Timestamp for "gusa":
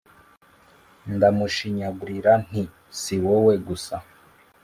3.67-3.95